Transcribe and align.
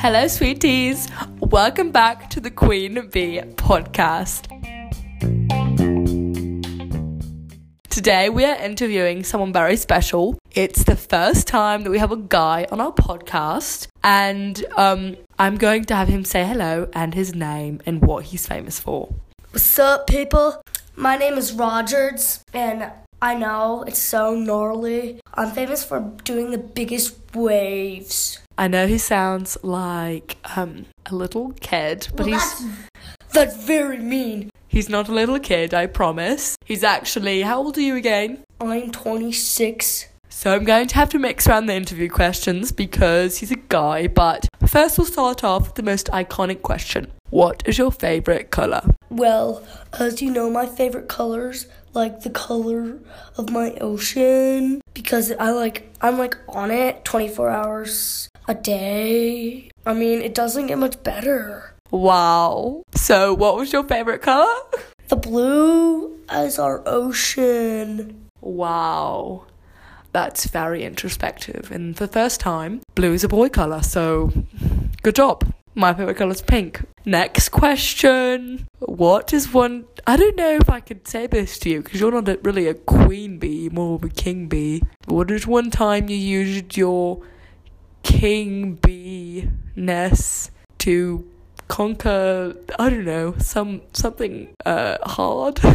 Hello, 0.00 0.26
sweeties. 0.28 1.08
Welcome 1.40 1.90
back 1.90 2.30
to 2.30 2.40
the 2.40 2.50
Queen 2.50 3.08
Bee 3.10 3.42
podcast. 3.56 4.46
Today, 7.90 8.30
we 8.30 8.46
are 8.46 8.56
interviewing 8.56 9.24
someone 9.24 9.52
very 9.52 9.76
special. 9.76 10.38
It's 10.52 10.84
the 10.84 10.96
first 10.96 11.46
time 11.46 11.82
that 11.82 11.90
we 11.90 11.98
have 11.98 12.12
a 12.12 12.16
guy 12.16 12.66
on 12.72 12.80
our 12.80 12.92
podcast, 12.92 13.88
and 14.02 14.64
um, 14.76 15.18
I'm 15.38 15.56
going 15.56 15.84
to 15.84 15.94
have 15.94 16.08
him 16.08 16.24
say 16.24 16.46
hello 16.46 16.88
and 16.94 17.12
his 17.12 17.34
name 17.34 17.82
and 17.84 18.00
what 18.00 18.24
he's 18.24 18.46
famous 18.46 18.80
for. 18.80 19.14
What's 19.50 19.78
up, 19.78 20.06
people? 20.06 20.62
My 20.96 21.18
name 21.18 21.34
is 21.34 21.52
Rogers, 21.52 22.42
and 22.54 22.90
I 23.22 23.34
know 23.34 23.84
it's 23.86 23.98
so 23.98 24.34
gnarly. 24.34 25.20
I'm 25.34 25.50
famous 25.50 25.84
for 25.84 26.00
doing 26.24 26.50
the 26.50 26.58
biggest 26.58 27.16
waves. 27.34 28.38
I 28.56 28.66
know 28.68 28.86
he 28.86 28.98
sounds 28.98 29.58
like 29.62 30.36
um, 30.56 30.86
a 31.06 31.14
little 31.14 31.52
kid, 31.60 32.08
but 32.16 32.26
Well, 32.26 32.34
he's 32.34 32.58
that's, 32.60 32.64
that's 33.32 33.64
very 33.64 33.98
mean. 33.98 34.50
he's 34.68 34.88
not 34.88 35.08
a 35.08 35.12
little 35.12 35.38
kid, 35.38 35.74
I 35.74 35.86
promise. 35.86 36.56
He's 36.64 36.82
actually, 36.84 37.42
how 37.42 37.58
old 37.62 37.76
are 37.78 37.82
you 37.82 37.96
again? 37.96 38.42
I'm 38.60 38.90
26. 38.90 40.06
So 40.30 40.54
I'm 40.54 40.64
going 40.64 40.86
to 40.88 40.94
have 40.94 41.10
to 41.10 41.18
mix 41.18 41.46
around 41.46 41.66
the 41.66 41.74
interview 41.74 42.08
questions 42.08 42.72
because 42.72 43.38
he's 43.38 43.50
a 43.50 43.56
guy, 43.56 44.06
but 44.06 44.48
first 44.66 44.96
we'll 44.96 45.06
start 45.06 45.44
off 45.44 45.66
with 45.66 45.74
the 45.74 45.82
most 45.82 46.06
iconic 46.08 46.62
question. 46.62 47.10
What 47.28 47.62
is 47.66 47.76
your 47.78 47.92
favorite 47.92 48.50
color? 48.50 48.82
Well, 49.10 49.64
as 49.98 50.22
you 50.22 50.30
know, 50.30 50.48
my 50.48 50.66
favorite 50.66 51.08
colors 51.08 51.66
like 51.92 52.22
the 52.22 52.30
color 52.30 52.98
of 53.36 53.50
my 53.50 53.72
ocean 53.80 54.80
because 54.94 55.32
I 55.32 55.50
like 55.50 55.92
I'm 56.00 56.16
like 56.16 56.36
on 56.48 56.70
it 56.70 57.04
24 57.04 57.50
hours 57.50 58.28
a 58.46 58.54
day. 58.54 59.70
I 59.84 59.94
mean, 59.94 60.22
it 60.22 60.34
doesn't 60.34 60.68
get 60.68 60.78
much 60.78 61.02
better. 61.02 61.74
Wow. 61.90 62.84
So 62.94 63.34
what 63.34 63.56
was 63.56 63.72
your 63.72 63.84
favorite 63.84 64.22
color? 64.22 64.54
The 65.08 65.16
blue 65.16 66.16
as 66.28 66.58
our 66.58 66.82
ocean. 66.86 68.28
Wow. 68.40 69.46
That's 70.12 70.46
very 70.46 70.84
introspective. 70.84 71.70
And 71.70 71.96
for 71.96 72.06
the 72.06 72.12
first 72.12 72.40
time, 72.40 72.80
blue 72.94 73.12
is 73.12 73.24
a 73.24 73.28
boy 73.28 73.48
color, 73.48 73.82
so 73.82 74.32
good 75.02 75.14
job. 75.16 75.52
My 75.74 75.94
favorite 75.94 76.16
color 76.16 76.32
is 76.32 76.42
pink. 76.42 76.82
Next 77.06 77.48
question. 77.48 78.66
What 78.78 79.32
is 79.32 79.52
one. 79.54 79.86
I 80.06 80.16
don't 80.16 80.36
know 80.36 80.56
if 80.56 80.68
I 80.68 80.80
could 80.80 81.08
say 81.08 81.26
this 81.26 81.58
to 81.60 81.70
you 81.70 81.82
because 81.82 82.00
you're 82.00 82.12
not 82.12 82.28
a, 82.28 82.38
really 82.42 82.66
a 82.66 82.74
queen 82.74 83.38
bee, 83.38 83.70
more 83.70 83.94
of 83.94 84.04
a 84.04 84.10
king 84.10 84.48
bee. 84.48 84.82
What 85.06 85.30
is 85.30 85.46
one 85.46 85.70
time 85.70 86.10
you 86.10 86.16
used 86.16 86.76
your 86.76 87.22
king 88.02 88.74
bee 88.74 89.48
ness 89.76 90.50
to 90.78 91.26
conquer, 91.68 92.54
I 92.78 92.90
don't 92.90 93.04
know, 93.06 93.34
some 93.38 93.80
something 93.92 94.54
uh, 94.66 94.98
hard? 95.02 95.60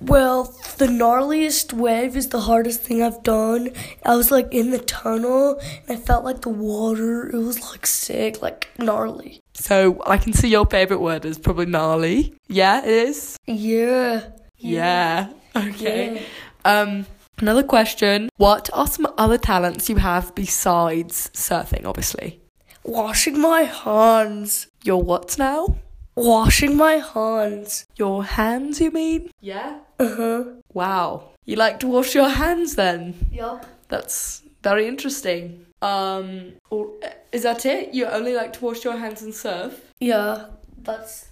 Well, 0.00 0.54
the 0.76 0.86
gnarliest 0.86 1.72
wave 1.72 2.14
is 2.14 2.28
the 2.28 2.40
hardest 2.40 2.82
thing 2.82 3.02
I've 3.02 3.22
done. 3.22 3.70
I 4.04 4.16
was 4.16 4.30
like 4.30 4.52
in 4.52 4.70
the 4.70 4.78
tunnel 4.78 5.58
and 5.88 5.96
I 5.98 6.00
felt 6.00 6.24
like 6.24 6.42
the 6.42 6.50
water, 6.50 7.30
it 7.30 7.38
was 7.38 7.62
like 7.70 7.86
sick, 7.86 8.42
like 8.42 8.68
gnarly. 8.78 9.43
So 9.54 10.02
I 10.06 10.18
can 10.18 10.32
see 10.32 10.48
your 10.48 10.66
favorite 10.66 11.00
word 11.00 11.24
is 11.24 11.38
probably 11.38 11.66
gnarly. 11.66 12.34
Yeah, 12.48 12.84
it 12.84 13.08
is. 13.08 13.38
Yeah. 13.46 14.22
Yeah. 14.58 15.28
Okay. 15.56 16.24
Um. 16.64 17.06
Another 17.38 17.62
question. 17.64 18.28
What 18.36 18.70
are 18.72 18.86
some 18.86 19.08
other 19.18 19.38
talents 19.38 19.88
you 19.88 19.96
have 19.96 20.34
besides 20.34 21.30
surfing? 21.34 21.84
Obviously. 21.84 22.40
Washing 22.84 23.40
my 23.40 23.62
hands. 23.62 24.68
Your 24.84 25.02
what 25.02 25.36
now? 25.38 25.76
Washing 26.16 26.76
my 26.76 26.94
hands. 26.94 27.86
Your 27.96 28.22
hands, 28.24 28.80
you 28.80 28.90
mean? 28.92 29.30
Yeah. 29.40 29.78
Uh 29.98 30.14
huh. 30.16 30.44
Wow. 30.72 31.30
You 31.44 31.56
like 31.56 31.80
to 31.80 31.88
wash 31.88 32.14
your 32.14 32.28
hands 32.28 32.76
then? 32.76 33.14
Yup. 33.32 33.66
That's 33.88 34.42
very 34.62 34.86
interesting. 34.86 35.66
Um. 35.84 36.54
Or 36.70 36.90
is 37.32 37.42
that 37.42 37.66
it? 37.66 37.92
You 37.92 38.06
only 38.06 38.34
like 38.34 38.52
to 38.54 38.64
wash 38.64 38.84
your 38.84 38.96
hands 38.96 39.22
and 39.22 39.34
surf? 39.34 39.92
Yeah, 40.00 40.46
that's 40.82 41.28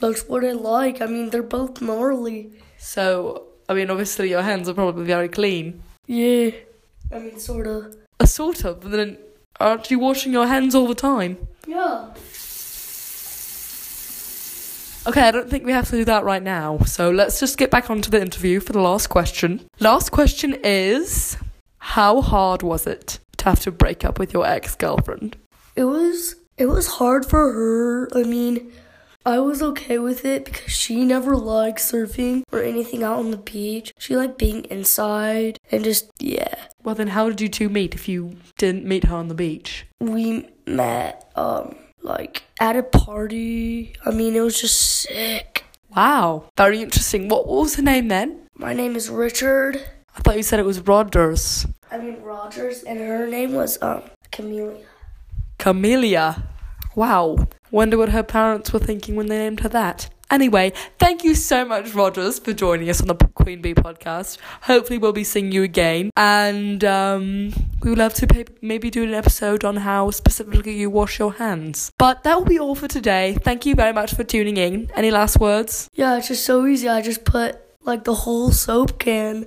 that's 0.00 0.28
what 0.28 0.44
I 0.44 0.52
like. 0.52 1.00
I 1.00 1.06
mean, 1.06 1.30
they're 1.30 1.42
both 1.42 1.80
gnarly. 1.80 2.52
So 2.78 3.48
I 3.68 3.74
mean, 3.74 3.90
obviously 3.90 4.30
your 4.30 4.42
hands 4.42 4.68
are 4.68 4.74
probably 4.74 5.04
very 5.04 5.28
clean. 5.28 5.82
Yeah. 6.06 6.50
I 7.12 7.18
mean, 7.18 7.38
sort 7.38 7.66
of. 7.66 7.96
A 8.20 8.26
sort 8.26 8.64
of. 8.64 8.80
But 8.80 8.90
then, 8.90 9.18
aren't 9.60 9.90
you 9.90 9.98
washing 9.98 10.32
your 10.32 10.46
hands 10.46 10.74
all 10.74 10.86
the 10.86 10.94
time? 10.94 11.48
Yeah. 11.66 12.12
Okay, 15.06 15.20
I 15.20 15.30
don't 15.30 15.50
think 15.50 15.66
we 15.66 15.72
have 15.72 15.88
to 15.90 15.96
do 15.96 16.04
that 16.06 16.24
right 16.24 16.42
now. 16.42 16.78
So 16.86 17.10
let's 17.10 17.38
just 17.38 17.58
get 17.58 17.70
back 17.70 17.90
onto 17.90 18.10
the 18.10 18.20
interview 18.20 18.58
for 18.58 18.72
the 18.72 18.80
last 18.80 19.08
question. 19.08 19.60
Last 19.78 20.10
question 20.10 20.56
is 20.64 21.36
How 21.78 22.22
hard 22.22 22.62
was 22.62 22.86
it 22.86 23.18
have 23.44 23.60
to 23.60 23.70
break 23.70 24.04
up 24.04 24.18
with 24.18 24.32
your 24.32 24.46
ex 24.46 24.74
girlfriend? 24.74 25.36
It 25.76 25.84
was 25.84 26.36
it 26.56 26.66
was 26.66 26.86
hard 26.86 27.26
for 27.26 27.52
her. 27.52 28.08
I 28.16 28.24
mean, 28.24 28.72
I 29.26 29.38
was 29.38 29.62
okay 29.62 29.98
with 29.98 30.24
it 30.24 30.44
because 30.44 30.72
she 30.72 31.04
never 31.04 31.36
liked 31.36 31.78
surfing 31.78 32.42
or 32.52 32.62
anything 32.62 33.02
out 33.02 33.18
on 33.18 33.30
the 33.30 33.36
beach. 33.36 33.94
She 33.98 34.16
liked 34.16 34.38
being 34.38 34.64
inside 34.64 35.58
and 35.70 35.84
just 35.84 36.10
yeah. 36.18 36.54
Well, 36.82 36.94
then, 36.94 37.08
how 37.08 37.28
did 37.28 37.40
you 37.40 37.48
two 37.48 37.68
meet 37.68 37.94
if 37.94 38.08
you 38.08 38.36
didn't 38.58 38.84
meet 38.84 39.04
her 39.04 39.16
on 39.16 39.28
the 39.28 39.34
beach? 39.34 39.86
We 40.00 40.48
met 40.66 41.30
um 41.36 41.76
like 42.02 42.44
at 42.60 42.76
a 42.76 42.82
party. 42.82 43.94
I 44.04 44.10
mean, 44.10 44.36
it 44.36 44.40
was 44.40 44.60
just 44.60 44.80
sick. 44.80 45.64
Wow, 45.94 46.50
very 46.56 46.82
interesting. 46.82 47.28
What, 47.28 47.46
what 47.46 47.62
was 47.62 47.76
her 47.76 47.82
name 47.82 48.08
then? 48.08 48.48
My 48.56 48.72
name 48.72 48.96
is 48.96 49.08
Richard. 49.08 49.80
I 50.16 50.20
thought 50.20 50.36
you 50.36 50.42
said 50.42 50.60
it 50.60 50.64
was 50.66 50.80
Rogers. 50.80 51.66
I 51.90 51.98
mean 51.98 52.22
Rogers, 52.22 52.82
and 52.84 52.98
her 52.98 53.26
name 53.26 53.52
was 53.54 53.80
um 53.82 54.02
Camelia. 54.30 54.84
Camellia. 55.58 56.42
Wow. 56.94 57.48
Wonder 57.70 57.98
what 57.98 58.10
her 58.10 58.22
parents 58.22 58.72
were 58.72 58.78
thinking 58.78 59.16
when 59.16 59.26
they 59.26 59.38
named 59.38 59.60
her 59.60 59.68
that. 59.70 60.08
Anyway, 60.30 60.72
thank 60.98 61.22
you 61.22 61.34
so 61.34 61.64
much, 61.64 61.94
Rogers, 61.94 62.38
for 62.38 62.52
joining 62.52 62.88
us 62.88 63.00
on 63.00 63.08
the 63.08 63.14
Queen 63.14 63.60
Bee 63.60 63.74
podcast. 63.74 64.38
Hopefully, 64.62 64.98
we'll 64.98 65.12
be 65.12 65.22
seeing 65.22 65.52
you 65.52 65.62
again. 65.62 66.10
And 66.16 66.82
um, 66.84 67.52
we 67.82 67.90
would 67.90 67.98
love 67.98 68.14
to 68.14 68.26
pay- 68.26 68.46
maybe 68.62 68.90
do 68.90 69.02
an 69.04 69.12
episode 69.14 69.64
on 69.64 69.76
how 69.76 70.10
specifically 70.10 70.76
you 70.76 70.88
wash 70.88 71.18
your 71.18 71.34
hands. 71.34 71.92
But 71.98 72.22
that 72.24 72.38
will 72.38 72.46
be 72.46 72.58
all 72.58 72.74
for 72.74 72.88
today. 72.88 73.36
Thank 73.42 73.66
you 73.66 73.74
very 73.74 73.92
much 73.92 74.14
for 74.14 74.24
tuning 74.24 74.56
in. 74.56 74.90
Any 74.94 75.10
last 75.10 75.38
words? 75.38 75.90
Yeah, 75.94 76.16
it's 76.16 76.28
just 76.28 76.44
so 76.44 76.66
easy. 76.66 76.88
I 76.88 77.02
just 77.02 77.24
put 77.24 77.60
like 77.82 78.04
the 78.04 78.14
whole 78.14 78.50
soap 78.50 78.98
can. 78.98 79.46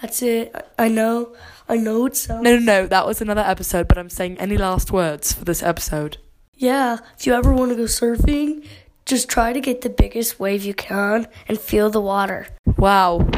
That's 0.00 0.22
it. 0.22 0.54
I- 0.78 0.88
know. 0.88 1.34
I 1.68 1.76
know 1.76 2.06
it 2.06 2.16
sounds. 2.16 2.42
No, 2.44 2.58
no, 2.58 2.60
no. 2.60 2.86
That 2.86 3.06
was 3.06 3.20
another 3.20 3.40
episode, 3.40 3.88
but 3.88 3.98
I'm 3.98 4.10
saying 4.10 4.38
any 4.38 4.56
last 4.56 4.92
words 4.92 5.32
for 5.32 5.44
this 5.44 5.62
episode. 5.62 6.18
Yeah, 6.54 6.98
if 7.18 7.26
you 7.26 7.34
ever 7.34 7.52
want 7.52 7.70
to 7.72 7.76
go 7.76 7.84
surfing, 7.84 8.64
just 9.04 9.28
try 9.28 9.52
to 9.52 9.60
get 9.60 9.80
the 9.80 9.90
biggest 9.90 10.38
wave 10.38 10.62
you 10.64 10.74
can 10.74 11.26
and 11.48 11.58
feel 11.58 11.90
the 11.90 12.00
water. 12.00 12.46
Wow. 12.78 13.28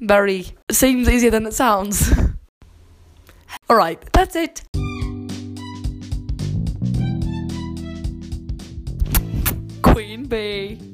Very. 0.00 0.48
Seems 0.70 1.08
easier 1.08 1.30
than 1.30 1.46
it 1.46 1.54
sounds. 1.54 2.12
Alright, 3.70 4.02
that's 4.12 4.36
it. 4.36 4.62
Queen 9.82 10.24
Bee. 10.26 10.91